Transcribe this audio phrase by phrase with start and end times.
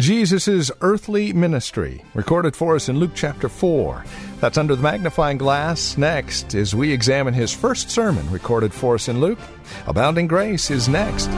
[0.00, 4.02] Jesus' earthly ministry, recorded for us in Luke chapter 4.
[4.40, 5.98] That's under the magnifying glass.
[5.98, 9.38] Next, as we examine his first sermon, recorded for us in Luke,
[9.86, 11.28] Abounding Grace is next.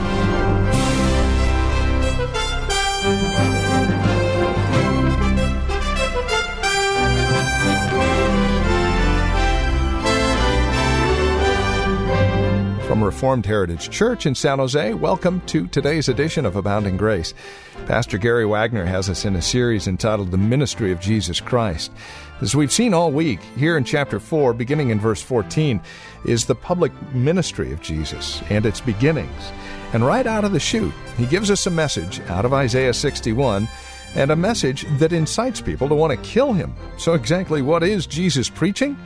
[13.03, 17.33] Reformed Heritage Church in San Jose, welcome to today's edition of Abounding Grace.
[17.85, 21.91] Pastor Gary Wagner has us in a series entitled The Ministry of Jesus Christ.
[22.41, 25.81] As we've seen all week, here in chapter 4, beginning in verse 14,
[26.25, 29.51] is the public ministry of Jesus and its beginnings.
[29.91, 33.67] And right out of the chute, he gives us a message out of Isaiah 61
[34.15, 36.73] and a message that incites people to want to kill him.
[36.97, 38.97] So, exactly what is Jesus preaching?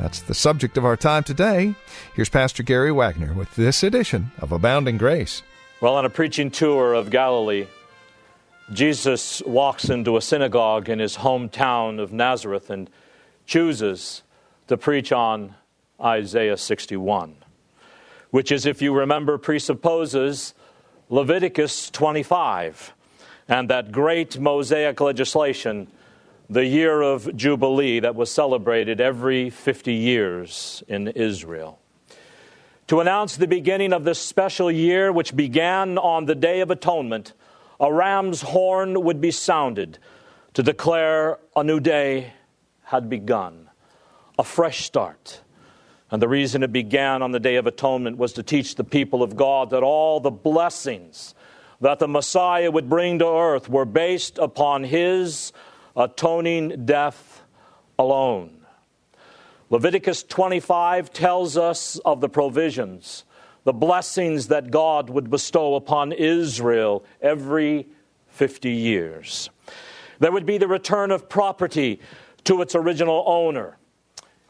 [0.00, 1.74] That's the subject of our time today.
[2.14, 5.42] Here's Pastor Gary Wagner with this edition of Abounding Grace.
[5.80, 7.66] Well, on a preaching tour of Galilee,
[8.72, 12.90] Jesus walks into a synagogue in his hometown of Nazareth and
[13.46, 14.22] chooses
[14.68, 15.54] to preach on
[16.00, 17.36] Isaiah 61,
[18.30, 20.52] which is, if you remember, presupposes
[21.08, 22.92] Leviticus 25
[23.48, 25.88] and that great Mosaic legislation
[26.48, 31.80] the year of Jubilee that was celebrated every 50 years in Israel.
[32.86, 37.32] To announce the beginning of this special year, which began on the Day of Atonement,
[37.80, 39.98] a ram's horn would be sounded
[40.54, 42.32] to declare a new day
[42.84, 43.68] had begun,
[44.38, 45.40] a fresh start.
[46.12, 49.24] And the reason it began on the Day of Atonement was to teach the people
[49.24, 51.34] of God that all the blessings
[51.80, 55.52] that the Messiah would bring to earth were based upon his
[55.96, 57.42] atoning death
[57.98, 58.66] alone.
[59.70, 63.24] Leviticus 25 tells us of the provisions,
[63.64, 67.88] the blessings that God would bestow upon Israel every
[68.28, 69.50] 50 years.
[70.20, 72.00] There would be the return of property
[72.44, 73.76] to its original owner.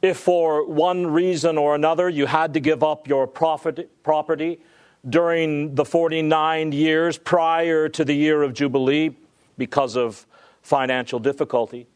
[0.03, 4.61] If for one reason or another you had to give up your profit, property
[5.09, 9.17] during the 49 years prior to the year of Jubilee
[9.57, 10.27] because of
[10.67, 11.87] financial difficulty.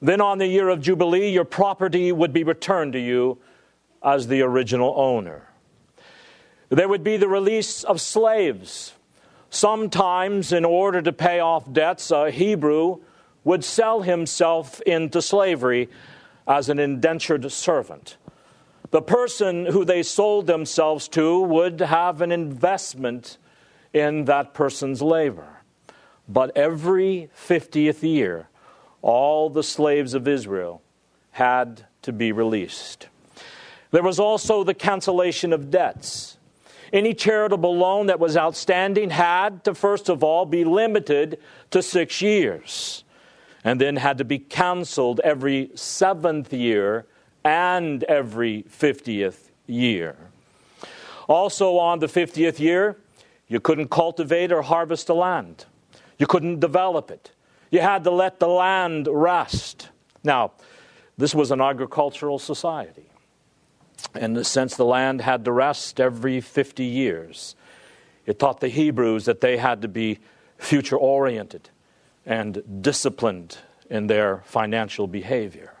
[0.00, 3.38] Then, on the year of Jubilee, your property would be returned to you
[4.02, 5.46] as the original owner.
[6.70, 8.94] There would be the release of slaves.
[9.50, 13.00] Sometimes, in order to pay off debts, a Hebrew
[13.44, 15.88] would sell himself into slavery
[16.46, 18.16] as an indentured servant.
[18.90, 23.36] The person who they sold themselves to would have an investment
[23.92, 25.59] in that person's labor.
[26.32, 28.48] But every 50th year,
[29.02, 30.80] all the slaves of Israel
[31.32, 33.08] had to be released.
[33.90, 36.36] There was also the cancellation of debts.
[36.92, 41.40] Any charitable loan that was outstanding had to, first of all, be limited
[41.72, 43.02] to six years,
[43.64, 47.06] and then had to be canceled every seventh year
[47.42, 50.16] and every 50th year.
[51.28, 52.96] Also, on the 50th year,
[53.48, 55.64] you couldn't cultivate or harvest the land.
[56.20, 57.32] You couldn't develop it.
[57.70, 59.88] You had to let the land rest.
[60.22, 60.52] Now,
[61.16, 63.06] this was an agricultural society.
[64.14, 67.56] In the sense, the land had to rest every 50 years.
[68.26, 70.18] It taught the Hebrews that they had to be
[70.58, 71.70] future oriented
[72.26, 73.56] and disciplined
[73.88, 75.72] in their financial behavior.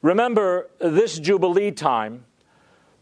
[0.00, 2.24] Remember, this Jubilee time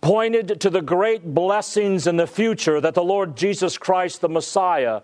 [0.00, 5.02] pointed to the great blessings in the future that the Lord Jesus Christ, the Messiah,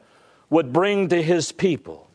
[0.50, 2.08] would bring to his people.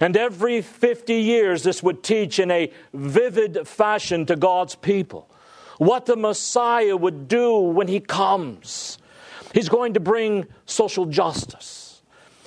[0.00, 5.28] And every 50 years, this would teach in a vivid fashion to God's people
[5.78, 8.98] what the Messiah would do when he comes.
[9.52, 12.02] He's going to bring social justice,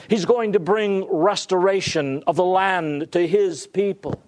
[0.08, 4.22] he's going to bring restoration of the land to his people.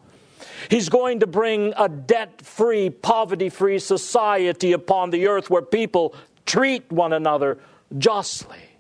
[0.70, 6.16] He's going to bring a debt free, poverty free society upon the earth where people
[6.46, 7.58] treat one another
[7.98, 8.71] justly.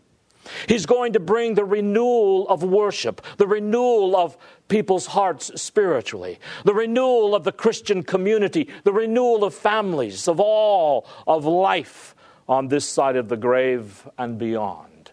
[0.68, 4.38] He's going to bring the renewal of worship, the renewal of
[4.68, 11.06] people's hearts spiritually, the renewal of the Christian community, the renewal of families, of all
[11.28, 12.16] of life
[12.48, 15.12] on this side of the grave and beyond,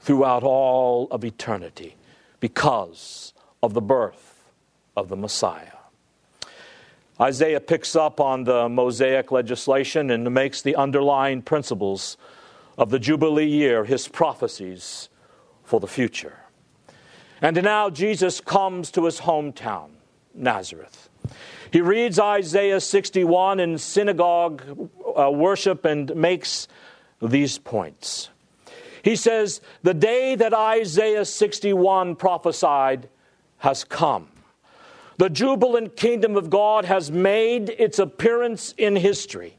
[0.00, 1.96] throughout all of eternity.
[2.40, 4.50] because of the birth
[4.96, 5.76] of the Messiah.
[7.20, 12.16] Isaiah picks up on the Mosaic legislation and makes the underlying principles
[12.80, 15.10] of the Jubilee year his prophecies
[15.62, 16.38] for the future.
[17.42, 19.90] And now Jesus comes to his hometown,
[20.34, 21.10] Nazareth.
[21.70, 26.68] He reads Isaiah 61 in synagogue uh, worship and makes
[27.20, 28.30] these points.
[29.02, 33.10] He says, The day that Isaiah 61 prophesied
[33.58, 34.28] has come.
[35.18, 39.58] The jubilant kingdom of God has made its appearance in history.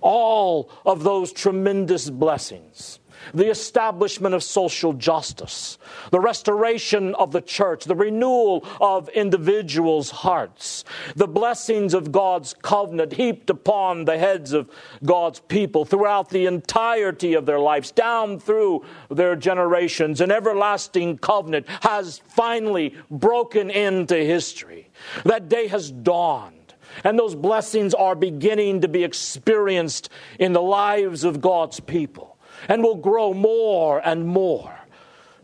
[0.00, 3.00] All of those tremendous blessings
[3.34, 5.78] the establishment of social justice,
[6.10, 10.84] the restoration of the church, the renewal of individuals' hearts,
[11.16, 14.70] the blessings of God's covenant heaped upon the heads of
[15.04, 20.20] God's people throughout the entirety of their lives, down through their generations.
[20.20, 24.88] An everlasting covenant has finally broken into history.
[25.24, 26.57] That day has dawned.
[27.04, 30.08] And those blessings are beginning to be experienced
[30.38, 32.36] in the lives of God's people
[32.68, 34.78] and will grow more and more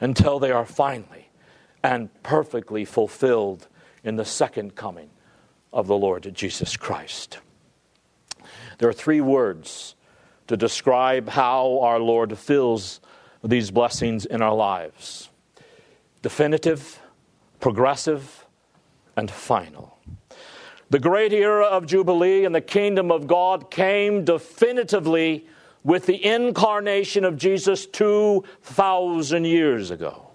[0.01, 1.31] until they are finally
[1.83, 3.69] and perfectly fulfilled
[4.03, 5.11] in the second coming
[5.73, 7.39] of the Lord Jesus Christ.
[8.79, 9.95] There are three words
[10.47, 13.01] to describe how our Lord fills
[13.43, 15.31] these blessings in our lives
[16.23, 17.01] definitive,
[17.61, 18.47] progressive,
[19.15, 19.94] and final.
[20.91, 25.47] The great era of Jubilee and the kingdom of God came definitively
[25.83, 30.31] with the incarnation of Jesus 2,000 years ago.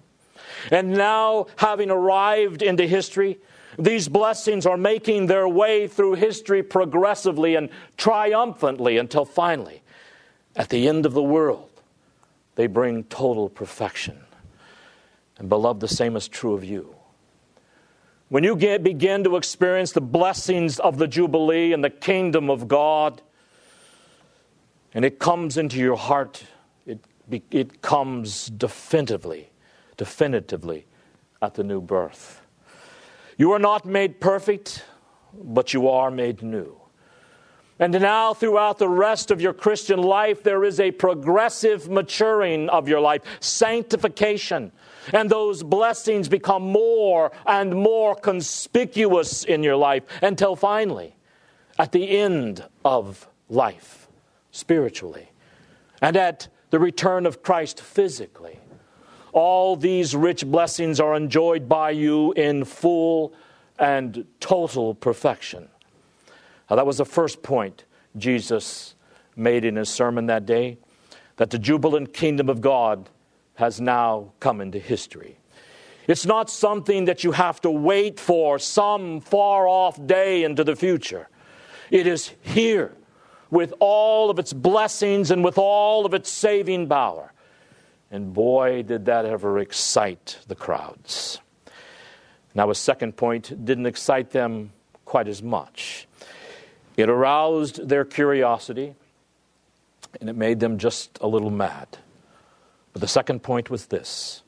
[0.72, 3.40] And now, having arrived into history,
[3.78, 9.82] these blessings are making their way through history progressively and triumphantly until finally,
[10.56, 11.70] at the end of the world,
[12.56, 14.20] they bring total perfection.
[15.38, 16.94] And, beloved, the same is true of you.
[18.30, 22.68] When you get, begin to experience the blessings of the Jubilee and the kingdom of
[22.68, 23.24] God,
[24.94, 26.44] and it comes into your heart,
[26.86, 27.00] it,
[27.50, 29.50] it comes definitively,
[29.98, 30.86] definitively
[31.42, 32.42] at the new birth.
[33.36, 34.84] You are not made perfect,
[35.34, 36.79] but you are made new.
[37.80, 42.90] And now, throughout the rest of your Christian life, there is a progressive maturing of
[42.90, 44.74] your life, sanctification.
[45.14, 51.16] And those blessings become more and more conspicuous in your life until finally,
[51.78, 54.10] at the end of life,
[54.52, 55.32] spiritually,
[56.02, 58.60] and at the return of Christ physically.
[59.32, 63.34] All these rich blessings are enjoyed by you in full
[63.78, 65.70] and total perfection.
[66.70, 67.86] Now, that was the first point
[68.16, 68.96] Jesus
[69.36, 70.78] made in his sermon that day
[71.38, 73.10] that the jubilant kingdom of God
[73.56, 75.38] has now come into history.
[76.08, 80.76] It's not something that you have to wait for some far off day into the
[80.76, 81.30] future.
[81.92, 82.94] It is here
[83.52, 87.32] with all of its blessings and with all of its saving power.
[88.12, 91.40] And boy, did that ever excite the crowds.
[92.56, 94.72] Now, a second point didn't excite them
[95.06, 96.08] quite as much.
[97.00, 98.94] It aroused their curiosity
[100.20, 101.88] and it made them just a little mad.
[102.92, 104.44] But the second point was this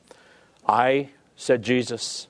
[0.68, 2.28] I, said Jesus,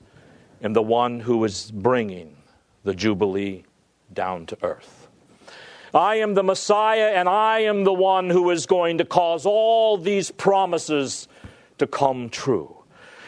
[0.61, 2.37] am the one who is bringing
[2.83, 3.65] the Jubilee
[4.13, 5.07] down to earth.
[5.93, 9.97] I am the Messiah, and I am the one who is going to cause all
[9.97, 11.27] these promises
[11.77, 12.82] to come true.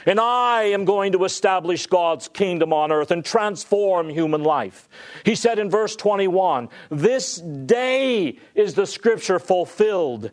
[0.06, 4.88] And I am going to establish God's kingdom on earth and transform human life.
[5.24, 10.32] He said in verse 21 This day is the scripture fulfilled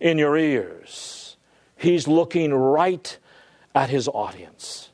[0.00, 1.36] in your ears.
[1.76, 3.16] He's looking right
[3.74, 4.90] at his audience.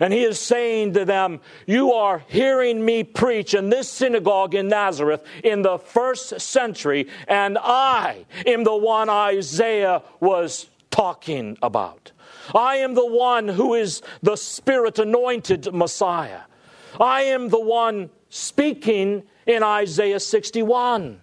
[0.00, 4.68] And he is saying to them, You are hearing me preach in this synagogue in
[4.68, 12.12] Nazareth in the first century, and I am the one Isaiah was talking about.
[12.54, 16.42] I am the one who is the Spirit anointed Messiah.
[16.98, 21.20] I am the one speaking in Isaiah 61.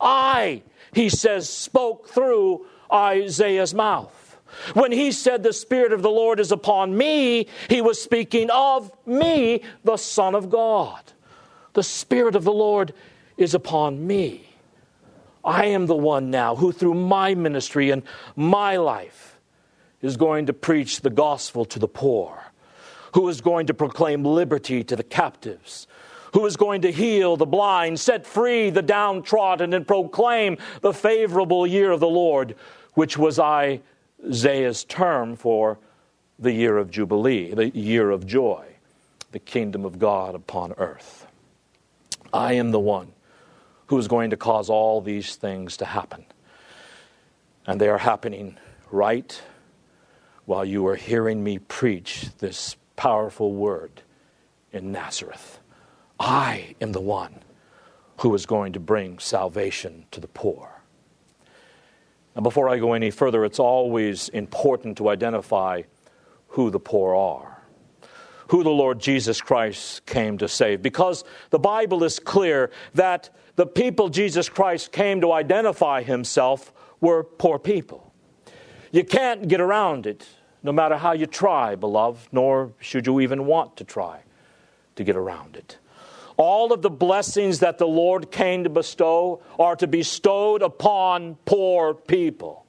[0.00, 0.62] I,
[0.92, 4.16] he says, spoke through Isaiah's mouth.
[4.74, 8.90] When he said, The Spirit of the Lord is upon me, he was speaking of
[9.06, 11.00] me, the Son of God.
[11.74, 12.92] The Spirit of the Lord
[13.36, 14.49] is upon me.
[15.44, 18.02] I am the one now who, through my ministry and
[18.36, 19.38] my life,
[20.02, 22.52] is going to preach the gospel to the poor,
[23.14, 25.86] who is going to proclaim liberty to the captives,
[26.32, 31.66] who is going to heal the blind, set free the downtrodden, and proclaim the favorable
[31.66, 32.54] year of the Lord,
[32.94, 35.78] which was Isaiah's term for
[36.38, 38.64] the year of Jubilee, the year of joy,
[39.32, 41.26] the kingdom of God upon earth.
[42.32, 43.12] I am the one
[43.90, 46.24] who is going to cause all these things to happen.
[47.66, 48.56] And they are happening
[48.92, 49.42] right
[50.44, 54.02] while you are hearing me preach this powerful word
[54.72, 55.58] in Nazareth.
[56.20, 57.42] I am the one
[58.18, 60.70] who is going to bring salvation to the poor.
[62.36, 65.82] Now, before I go any further, it's always important to identify
[66.46, 67.60] who the poor are,
[68.50, 73.66] who the Lord Jesus Christ came to save, because the Bible is clear that the
[73.66, 78.10] people Jesus Christ came to identify himself were poor people.
[78.90, 80.26] You can't get around it,
[80.62, 84.22] no matter how you try, beloved, nor should you even want to try
[84.96, 85.76] to get around it.
[86.38, 91.34] All of the blessings that the Lord came to bestow are to be bestowed upon
[91.44, 92.64] poor people.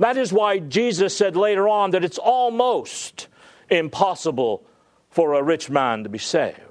[0.00, 3.28] That is why Jesus said later on that it's almost
[3.70, 4.66] impossible
[5.08, 6.65] for a rich man to be saved.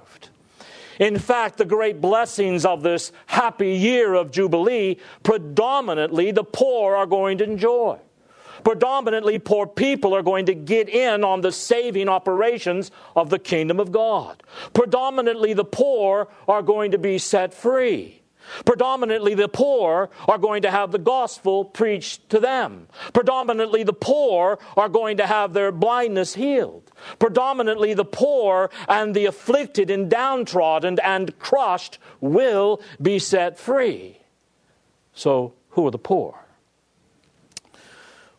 [0.98, 7.06] In fact, the great blessings of this happy year of Jubilee, predominantly the poor are
[7.06, 7.98] going to enjoy
[8.66, 13.78] predominantly poor people are going to get in on the saving operations of the kingdom
[13.78, 14.42] of God.
[14.74, 18.22] Predominantly the poor are going to be set free.
[18.64, 22.88] Predominantly, the poor are going to have the gospel preached to them.
[23.12, 26.85] Predominantly, the poor are going to have their blindness healed.
[27.18, 34.18] Predominantly, the poor and the afflicted and downtrodden and crushed will be set free.
[35.12, 36.38] So, who are the poor?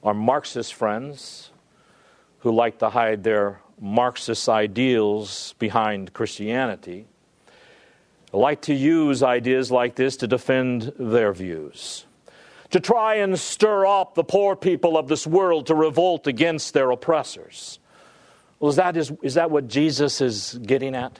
[0.03, 1.51] Our Marxist friends
[2.39, 7.07] who like to hide their Marxist ideals behind Christianity
[8.33, 12.05] like to use ideas like this to defend their views,
[12.71, 16.91] to try and stir up the poor people of this world to revolt against their
[16.91, 17.79] oppressors.
[18.59, 21.19] Well, is that, is, is that what Jesus is getting at?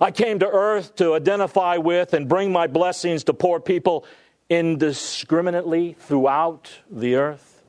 [0.00, 4.04] I came to earth to identify with and bring my blessings to poor people
[4.50, 7.62] indiscriminately throughout the earth.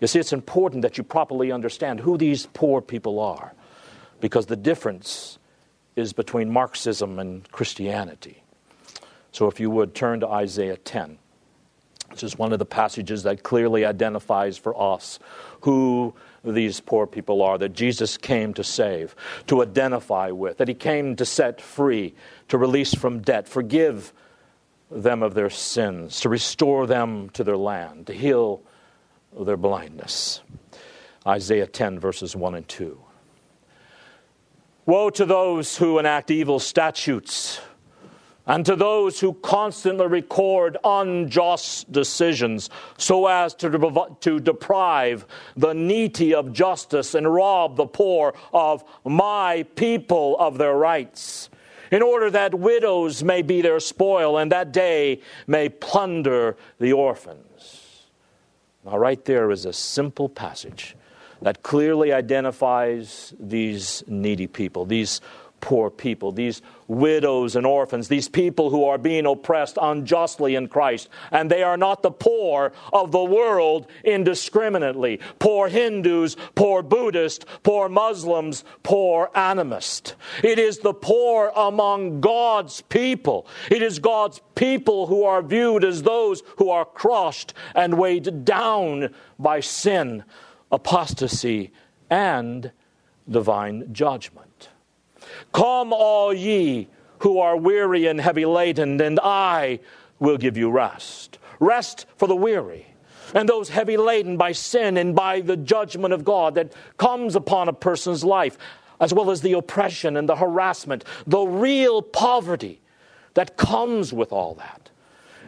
[0.00, 3.54] You see, it's important that you properly understand who these poor people are
[4.20, 5.38] because the difference
[5.96, 8.42] is between Marxism and Christianity.
[9.32, 11.18] So, if you would turn to Isaiah 10,
[12.12, 15.18] which is one of the passages that clearly identifies for us
[15.62, 16.14] who
[16.44, 19.16] these poor people are that Jesus came to save,
[19.46, 22.14] to identify with, that he came to set free,
[22.48, 24.12] to release from debt, forgive
[24.90, 28.62] them of their sins, to restore them to their land, to heal
[29.38, 30.42] their blindness.
[31.26, 33.00] Isaiah 10, verses 1 and 2.
[34.84, 37.60] Woe to those who enact evil statutes
[38.46, 46.34] and to those who constantly record unjust decisions so as to, to deprive the needy
[46.34, 51.50] of justice and rob the poor of my people of their rights,
[51.92, 58.06] in order that widows may be their spoil and that day may plunder the orphans.
[58.84, 60.96] Now, right there is a simple passage
[61.42, 65.20] that clearly identifies these needy people, these
[65.62, 71.08] poor people, these widows and orphans, these people who are being oppressed unjustly in Christ.
[71.30, 75.20] And they are not the poor of the world indiscriminately.
[75.38, 80.14] Poor Hindus, poor Buddhists, poor Muslims, poor animists.
[80.42, 83.46] It is the poor among God's people.
[83.70, 89.14] It is God's people who are viewed as those who are crushed and weighed down
[89.38, 90.24] by sin,
[90.72, 91.70] apostasy,
[92.10, 92.72] and
[93.30, 94.68] divine judgment.
[95.52, 99.80] Come, all ye who are weary and heavy laden, and I
[100.18, 101.38] will give you rest.
[101.60, 102.86] Rest for the weary
[103.34, 107.68] and those heavy laden by sin and by the judgment of God that comes upon
[107.68, 108.58] a person's life,
[109.00, 112.80] as well as the oppression and the harassment, the real poverty
[113.34, 114.90] that comes with all that.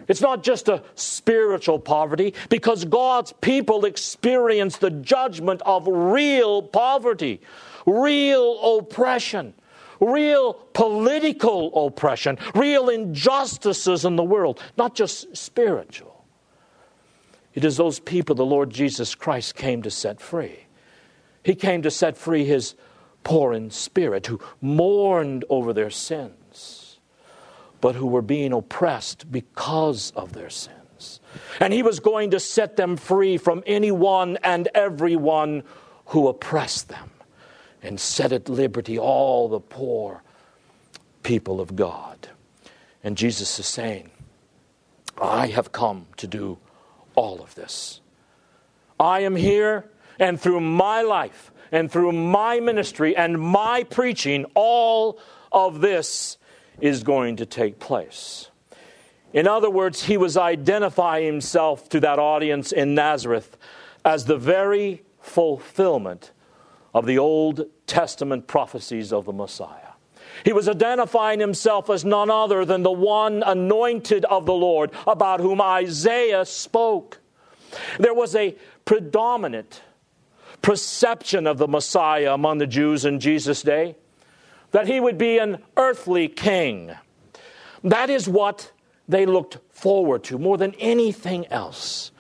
[0.07, 7.41] It's not just a spiritual poverty, because God's people experience the judgment of real poverty,
[7.87, 9.55] real oppression
[10.05, 16.25] real political oppression, real injustices in the world, not just spiritual.
[17.55, 20.67] It is those people the Lord Jesus Christ came to set free.
[21.43, 22.75] He came to set free his
[23.23, 26.99] poor in spirit who mourned over their sins,
[27.81, 31.21] but who were being oppressed because of their sins.
[31.61, 35.63] And he was going to set them free from anyone and everyone
[36.07, 37.11] who oppressed them
[37.85, 40.23] and set at liberty all the poor
[41.23, 42.29] people of God.
[43.05, 44.11] And Jesus is saying,
[45.21, 46.59] I have come to do
[47.15, 48.01] all of this.
[48.99, 55.19] I am here, and through my life and through my ministry and my preaching, all
[55.53, 56.39] of this
[56.81, 58.51] is going to take place.
[59.33, 63.57] In other words, he was identifying himself to that audience in Nazareth
[64.05, 66.31] as the very fulfillment
[66.95, 69.95] of the Old Testament prophecies of the Messiah.
[70.45, 75.41] He was identifying himself as none other than the one anointed of the Lord about
[75.41, 77.21] whom Isaiah spoke.
[77.99, 79.83] There was a predominant
[80.63, 83.97] perception of the Messiah among the Jews in Jesus' day
[84.73, 86.93] that he would be an earthly king.
[87.85, 88.73] That is what
[89.07, 92.11] they looked forward to more than anything else.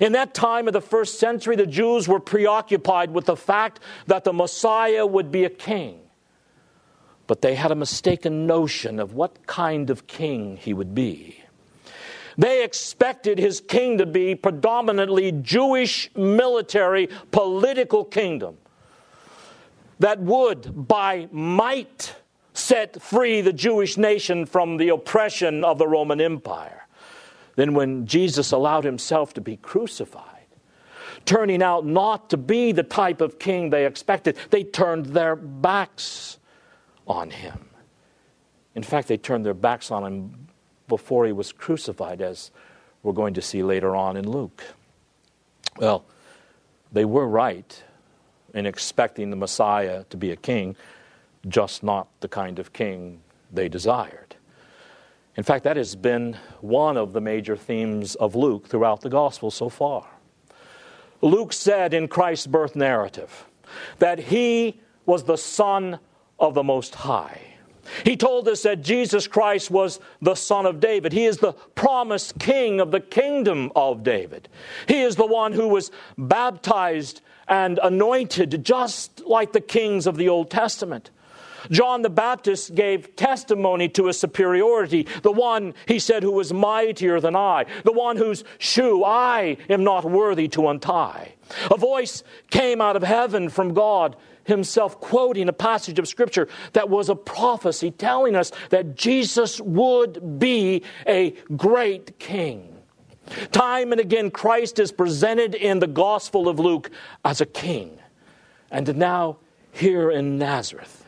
[0.00, 4.24] In that time of the first century, the Jews were preoccupied with the fact that
[4.24, 6.00] the Messiah would be a king.
[7.26, 11.42] But they had a mistaken notion of what kind of king he would be.
[12.38, 18.58] They expected his king to be predominantly Jewish military political kingdom
[19.98, 22.14] that would, by might,
[22.52, 26.85] set free the Jewish nation from the oppression of the Roman Empire.
[27.56, 30.46] Then, when Jesus allowed himself to be crucified,
[31.24, 36.38] turning out not to be the type of king they expected, they turned their backs
[37.06, 37.68] on him.
[38.74, 40.48] In fact, they turned their backs on him
[40.86, 42.50] before he was crucified, as
[43.02, 44.62] we're going to see later on in Luke.
[45.78, 46.04] Well,
[46.92, 47.82] they were right
[48.54, 50.76] in expecting the Messiah to be a king,
[51.48, 53.20] just not the kind of king
[53.52, 54.25] they desired.
[55.36, 59.50] In fact, that has been one of the major themes of Luke throughout the gospel
[59.50, 60.06] so far.
[61.20, 63.46] Luke said in Christ's birth narrative
[63.98, 65.98] that he was the Son
[66.38, 67.40] of the Most High.
[68.04, 71.12] He told us that Jesus Christ was the Son of David.
[71.12, 74.48] He is the promised King of the kingdom of David.
[74.88, 80.28] He is the one who was baptized and anointed just like the kings of the
[80.28, 81.10] Old Testament.
[81.70, 87.20] John the Baptist gave testimony to his superiority, the one, he said, who was mightier
[87.20, 91.34] than I, the one whose shoe I am not worthy to untie.
[91.70, 96.88] A voice came out of heaven from God himself quoting a passage of Scripture that
[96.88, 102.72] was a prophecy telling us that Jesus would be a great king.
[103.50, 106.90] Time and again, Christ is presented in the Gospel of Luke
[107.24, 107.98] as a king.
[108.70, 109.38] And now,
[109.72, 111.05] here in Nazareth,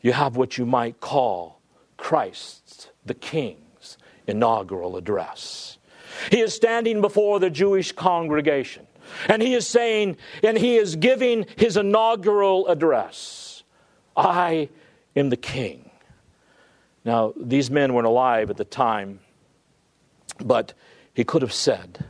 [0.00, 1.60] you have what you might call
[1.96, 5.78] Christ's, the King's, inaugural address.
[6.30, 8.86] He is standing before the Jewish congregation,
[9.28, 13.62] and he is saying, and he is giving his inaugural address
[14.16, 14.70] I
[15.14, 15.90] am the King.
[17.04, 19.20] Now, these men weren't alive at the time,
[20.40, 20.72] but
[21.14, 22.06] he could have said,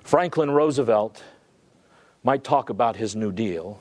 [0.00, 1.22] Franklin Roosevelt
[2.22, 3.80] might talk about his New Deal.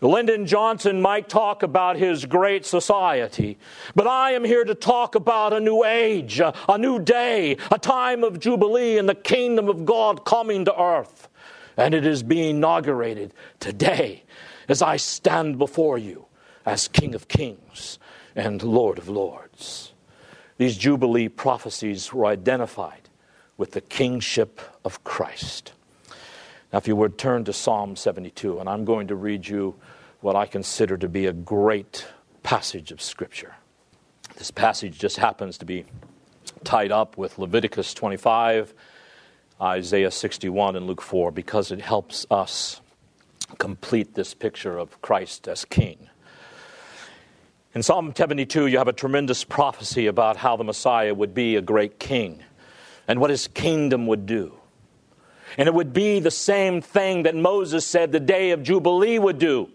[0.00, 3.58] Lyndon Johnson might talk about his great society,
[3.94, 8.24] but I am here to talk about a new age, a, new day, a time
[8.24, 11.28] of jubilee and the kingdom of God coming to earth.
[11.76, 14.24] And it is being inaugurated today
[14.68, 16.26] as I stand before you
[16.64, 17.98] as King of Kings
[18.34, 19.92] and Lord of Lords.
[20.56, 23.08] These jubilee prophecies were identified
[23.56, 25.72] with the kingship of Christ.
[26.72, 29.74] Now, if you would turn to Psalm 72, and I'm going to read you
[30.20, 32.06] what I consider to be a great
[32.42, 33.56] passage of Scripture.
[34.36, 35.84] This passage just happens to be
[36.62, 38.72] tied up with Leviticus 25,
[39.60, 42.80] Isaiah 61, and Luke 4 because it helps us
[43.58, 46.08] complete this picture of Christ as King.
[47.74, 51.62] In Psalm 72, you have a tremendous prophecy about how the Messiah would be a
[51.62, 52.42] great king
[53.08, 54.59] and what his kingdom would do.
[55.58, 59.38] And it would be the same thing that Moses said the day of Jubilee would
[59.38, 59.70] do.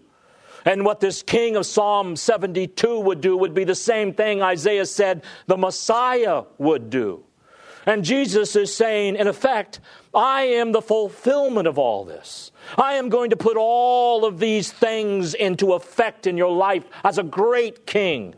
[0.64, 4.86] And what this king of Psalm 72 would do would be the same thing Isaiah
[4.86, 7.22] said the Messiah would do.
[7.86, 9.78] And Jesus is saying, in effect,
[10.12, 12.50] I am the fulfillment of all this.
[12.76, 17.16] I am going to put all of these things into effect in your life as
[17.16, 18.34] a great king.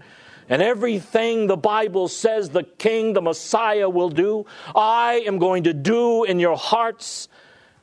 [0.48, 5.74] And everything the Bible says the king, the Messiah, will do, I am going to
[5.74, 7.28] do in your hearts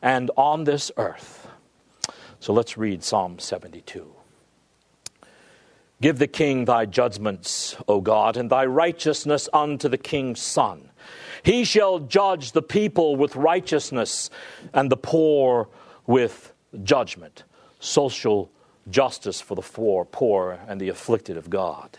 [0.02, 1.48] and on this earth.
[2.40, 4.12] So let's read Psalm 72.
[6.02, 10.92] Give the king thy judgments, O God, and thy righteousness unto the king's son.
[11.44, 14.30] He shall judge the people with righteousness
[14.74, 15.70] and the poor
[16.06, 17.44] with judgment.
[17.80, 18.52] Social
[18.90, 21.98] justice for the poor, poor and the afflicted of God.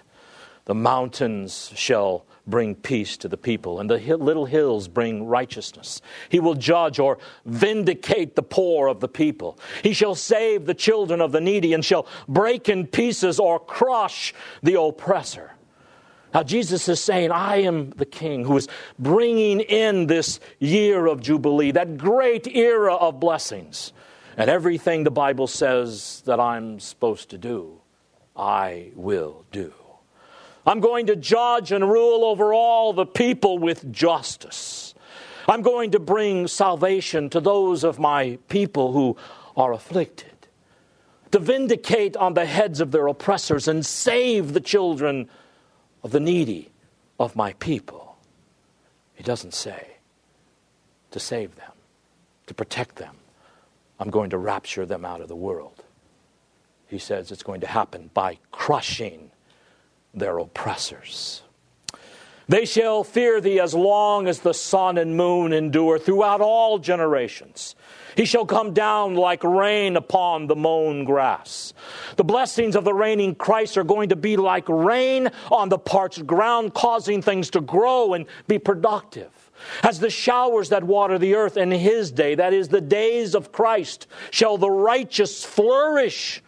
[0.66, 6.00] The mountains shall bring peace to the people, and the little hills bring righteousness.
[6.29, 9.59] He will judge or vindicate the poor of the people.
[9.83, 14.35] He shall save the children of the needy, and shall break in pieces or crush
[14.62, 15.52] the oppressor.
[16.35, 21.20] Now, Jesus is saying, I am the king who is bringing in this year of
[21.20, 23.92] Jubilee, that great era of blessings.
[24.37, 27.81] And everything the Bible says that I'm supposed to do,
[28.37, 29.72] I will do.
[30.66, 34.94] I'm going to judge and rule over all the people with justice.
[35.48, 39.16] I'm going to bring salvation to those of my people who
[39.57, 40.48] are afflicted,
[41.31, 45.29] to vindicate on the heads of their oppressors and save the children
[46.02, 46.70] of the needy
[47.20, 48.16] of my people.
[49.14, 49.92] He doesn't say
[51.12, 51.72] to save them,
[52.48, 53.16] to protect them.
[54.00, 55.85] I'm going to rapture them out of the world.
[56.88, 59.31] He says it's going to happen by crushing
[60.16, 61.42] their oppressors.
[62.48, 67.74] They shall fear thee as long as the sun and moon endure throughout all generations.
[68.16, 71.74] He shall come down like rain upon the mown grass.
[72.16, 76.26] The blessings of the reigning Christ are going to be like rain on the parched
[76.26, 79.31] ground, causing things to grow and be productive.
[79.83, 83.53] As the showers that water the earth in his day, that is the days of
[83.53, 86.42] Christ, shall the righteous flourish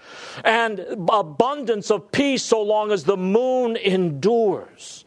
[0.44, 5.04] and abundance of peace so long as the moon endures.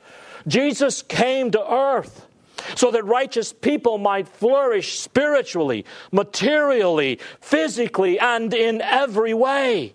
[0.48, 2.28] Jesus came to earth
[2.76, 9.94] so that righteous people might flourish spiritually, materially, physically, and in every way.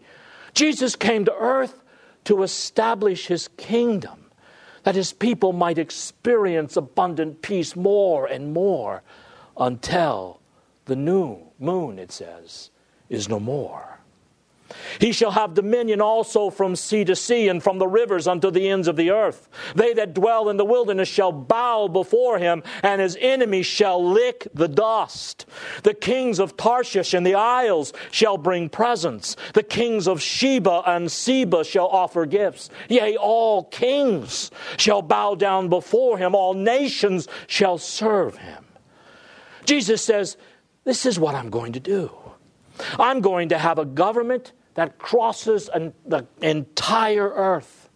[0.54, 1.82] Jesus came to earth
[2.24, 4.25] to establish his kingdom
[4.86, 9.02] that his people might experience abundant peace more and more
[9.56, 10.40] until
[10.84, 12.70] the new moon, it says,
[13.08, 13.95] is no more.
[14.98, 18.68] He shall have dominion also from sea to sea and from the rivers unto the
[18.68, 19.48] ends of the earth.
[19.74, 24.48] They that dwell in the wilderness shall bow before him, and his enemies shall lick
[24.54, 25.46] the dust.
[25.82, 29.36] The kings of Tarshish and the isles shall bring presents.
[29.54, 32.70] The kings of Sheba and Seba shall offer gifts.
[32.88, 38.64] Yea, all kings shall bow down before him, all nations shall serve him.
[39.64, 40.36] Jesus says,
[40.84, 42.10] This is what I'm going to do.
[42.98, 47.86] I'm going to have a government that crosses an, the entire earth.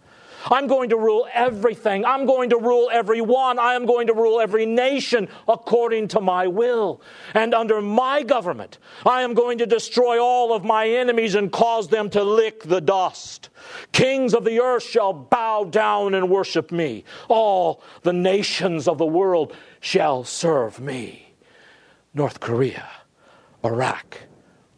[0.50, 2.04] I'm going to rule everything.
[2.04, 3.58] I'm going to rule everyone.
[3.58, 7.02] I am going to rule every nation according to my will.
[7.34, 11.88] And under my government, I am going to destroy all of my enemies and cause
[11.88, 13.50] them to lick the dust.
[13.92, 17.04] Kings of the earth shall bow down and worship me.
[17.28, 21.34] All the nations of the world shall serve me.
[22.14, 22.88] North Korea,
[23.62, 24.22] Iraq,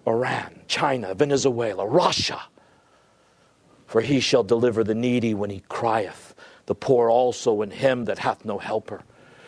[0.07, 2.41] Iran, China, Venezuela, Russia.
[3.87, 6.35] For he shall deliver the needy when he crieth,
[6.67, 9.03] the poor also, in him that hath no helper.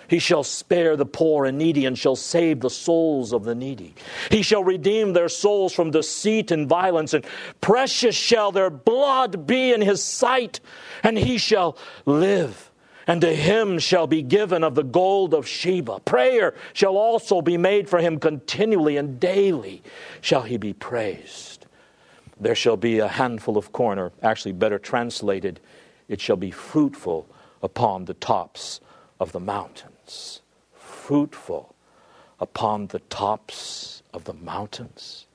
[0.06, 3.94] He shall spare the poor and needy, and shall save the souls of the needy.
[4.30, 7.24] He shall redeem their souls from deceit and violence, and
[7.60, 10.60] precious shall their blood be in his sight,
[11.02, 12.70] and he shall live
[13.06, 16.00] and to him shall be given of the gold of Sheba.
[16.00, 19.82] Prayer shall also be made for him continually, and daily
[20.20, 21.66] shall he be praised.
[22.40, 25.60] There shall be a handful of corn, or actually better translated,
[26.08, 27.26] it shall be fruitful
[27.62, 28.80] upon the tops
[29.20, 30.40] of the mountains.
[30.74, 31.74] Fruitful
[32.40, 35.26] upon the tops of the mountains.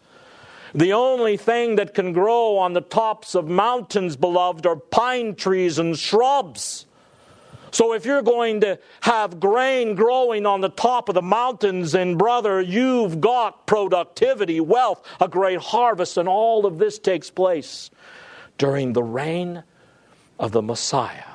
[0.75, 5.79] The only thing that can grow on the tops of mountains, beloved, are pine trees
[5.79, 6.85] and shrubs.
[7.71, 12.17] So if you're going to have grain growing on the top of the mountains, and
[12.17, 17.89] brother, you've got productivity, wealth, a great harvest, and all of this takes place
[18.57, 19.63] during the reign
[20.37, 21.28] of the Messiah.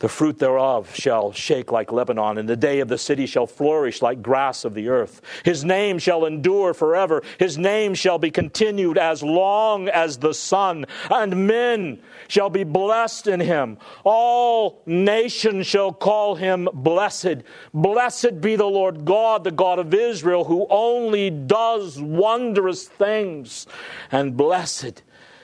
[0.00, 4.00] The fruit thereof shall shake like Lebanon, and the day of the city shall flourish
[4.00, 5.20] like grass of the earth.
[5.44, 7.22] His name shall endure forever.
[7.38, 13.26] His name shall be continued as long as the sun, and men shall be blessed
[13.26, 13.76] in him.
[14.02, 17.42] All nations shall call him blessed.
[17.74, 23.66] Blessed be the Lord God, the God of Israel, who only does wondrous things,
[24.10, 25.02] and blessed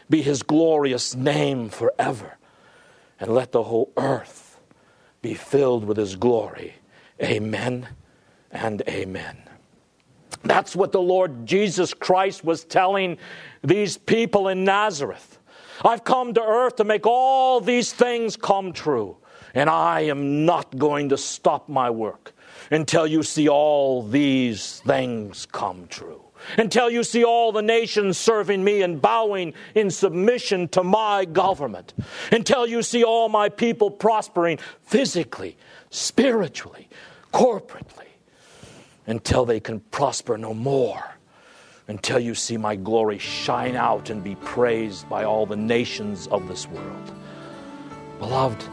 [0.09, 2.39] be his glorious name forever.
[3.21, 4.46] And let the whole earth
[5.23, 6.75] be filled with his glory.
[7.23, 7.89] Amen
[8.51, 9.37] and amen.
[10.45, 13.19] That's what the Lord Jesus Christ was telling
[13.63, 15.39] these people in Nazareth.
[15.85, 19.17] I've come to earth to make all these things come true,
[19.55, 22.33] and I am not going to stop my work
[22.71, 26.26] until you see all these things come true.
[26.57, 31.95] Until you see all the nations serving me and bowing in submission to my government,
[32.33, 35.57] until you see all my people prospering physically,
[35.91, 36.89] spiritually,
[37.33, 38.07] corporately,
[39.07, 41.17] until they can prosper no more,
[41.89, 46.49] until you see my glory shine out and be praised by all the nations of
[46.49, 47.13] this world.
[48.19, 48.65] Beloved,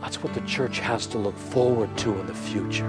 [0.00, 2.88] that's what the church has to look forward to in the future.